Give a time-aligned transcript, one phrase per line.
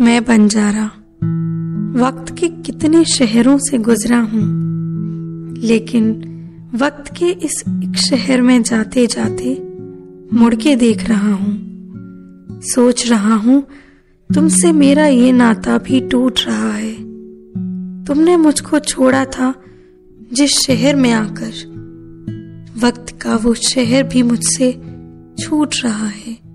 [0.00, 0.84] मैं बंजारा
[2.00, 4.42] वक्त के कितने शहरों से गुजरा हूँ।
[5.58, 6.06] लेकिन
[6.74, 9.62] वक्त के इस एक शहर में जाते जाते
[10.32, 11.58] मुड़ के देख रहा हूँ।
[12.62, 13.66] सोच रहा हूँ,
[14.34, 16.94] तुमसे मेरा ये नाता भी टूट रहा है।
[18.04, 19.54] तुमने मुझको छोड़ा था
[20.32, 21.78] जिस शहर में आकर।
[22.84, 24.72] वक्त का वो शहर भी मुझसे
[25.40, 26.48] छूट रहा है।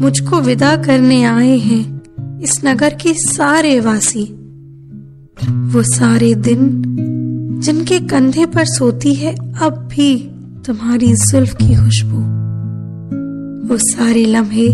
[0.00, 1.91] मुझको विदा करने आए हैं।
[2.42, 4.24] इस नगर के सारे वासी।
[5.50, 6.82] वो सारे दिन
[7.60, 10.30] जिनके कंधे पर सोती है, अब भी
[10.66, 12.16] तुम्हारी जुल्फ की खुशबू।
[13.68, 14.68] वो सारे लम्हे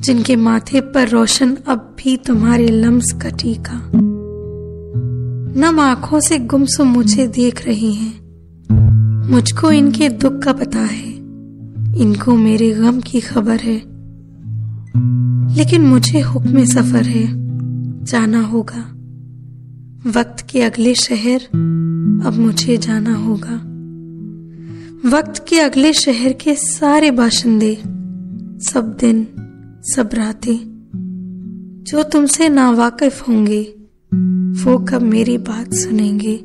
[0.00, 3.90] जिनके माथे पर रोशन, अब भी तुम्हारे लम्स का टीका।
[5.60, 8.20] नम आँखों से गुमसुम मुझे देख रही हैं।
[9.30, 11.10] मुझको इनके दुख का पता है।
[12.00, 13.99] इनको मेरे गम की खबर है।
[15.60, 17.28] लेकिन मुझे हुक्म सफ़र है।
[18.04, 18.80] जाना होगा।
[20.10, 21.40] वक्त के अगले शहर,
[22.26, 23.54] अब मुझे जाना होगा।
[25.16, 27.74] वक्त के अगले शहर के सारे बाशिंदे,
[28.70, 29.26] सब दिन,
[29.82, 30.58] सब रातें,
[31.88, 33.62] जो तुमसे नावाकिफ होंगे,
[34.62, 36.40] वो कब मेरी बात सुनेंगे।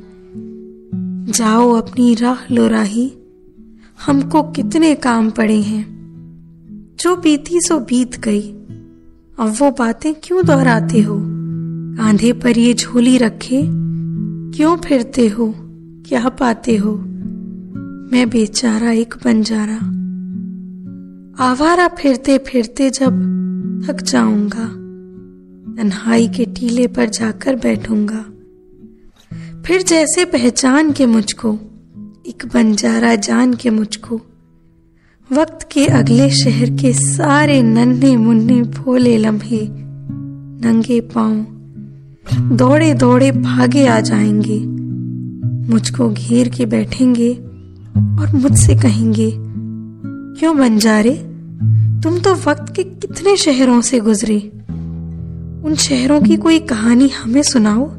[1.31, 3.13] जाओ अपनी राह लो राही,
[4.05, 5.85] हमको कितने काम पड़े हैं।
[6.99, 8.51] जो बीती सो बीत गई
[9.39, 11.19] अब वो बातें क्यों दोहराते हो?
[11.97, 13.61] कांधे पर ये झोली रखे,
[14.57, 15.53] क्यों फिरते हो?
[16.07, 16.95] क्या पाते हो?
[18.11, 19.77] मैं बेचारा एक बंजारा।
[21.43, 23.11] आवारा फिरते फिरते जब
[23.87, 24.65] थक जाऊँगा,
[25.77, 28.25] तन्हाई के टीले पर जाकर बैठूँगा।
[29.65, 31.59] फिर जैसे पहचान के मुझको,
[32.27, 34.21] एक बंजारा जान के मुझको
[35.31, 39.67] वक्त के अगले शहर के सारे नन्हे मुन्ने भोले लम्हे,
[40.67, 41.45] नंगे पाँव,
[42.55, 44.59] दौड़े दौड़े भागे आ जाएँगे।
[45.73, 47.33] मुझको घेर के बैठेंगे
[47.97, 49.33] और मुझसे कहेंगे,
[50.39, 51.13] क्यों बंजारे?
[52.03, 54.51] तुम तो वक्त के कितने शहरों से गुजरे।
[55.65, 57.89] उन शहरों की कोई कहानी हमें सुनाओ।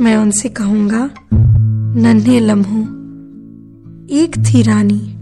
[0.00, 1.10] मैं उनसे कहूँगा,
[1.96, 2.82] नन्हे लम्हों,
[4.10, 5.14] एक थी रानी।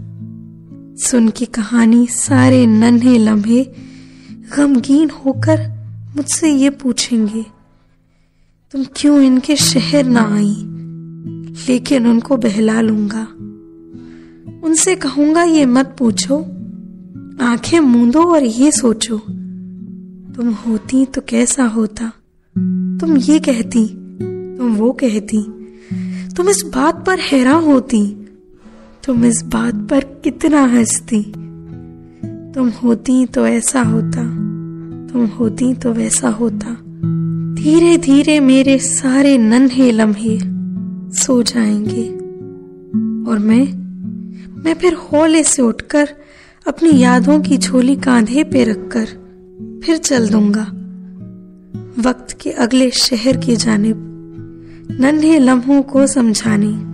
[0.99, 3.63] सुन की कहानी सारे नन्हे लम्हे
[4.57, 5.59] गमगीन होकर
[6.15, 7.45] मुझसे ये पूछेंगे,
[8.71, 10.55] तुम क्यों इनके शहर ना आई?
[11.69, 13.27] लेकिन उनको बहला लूँगा।
[14.67, 16.39] उनसे कहूँगा, ये मत पूछो।
[17.41, 19.17] आँखें मूंदो और ये सोचो,
[20.35, 22.11] तुम होती तो कैसा होता?
[23.01, 23.87] तुम ये कहती,
[24.57, 25.41] तुम वो कहती।
[26.35, 28.16] तुम इस बात पर हैरान होती
[29.07, 31.23] तुम इस बात पर कितना हंसती।
[32.53, 34.23] तुम होती तो ऐसा होता,
[35.07, 36.77] तुम होती तो वैसा होता।
[37.55, 40.39] धीरे धीरे मेरे सारे नन्हे लम्हे
[41.17, 42.09] सो जाएँगे।
[43.31, 43.73] और मैं
[44.63, 46.09] मैं फिर होले से उठकर
[46.67, 49.05] अपनी यादों की झोली कांधे पे रखकर
[49.83, 50.65] फिर चल दूँगा।
[52.09, 53.95] वक्त के अगले शहर की जानिब
[54.91, 56.86] नन्हे लम्हों को समझाने।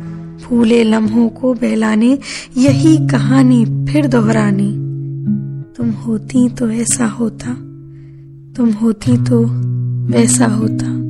[0.44, 2.20] फूले लम्हों को बहलाने,
[2.58, 4.72] यही कहानी फिर दोहराने।
[5.78, 7.54] तुम होती तो ऐसा होता,
[8.56, 9.46] तुम होती तो
[10.14, 11.03] वैसा होता।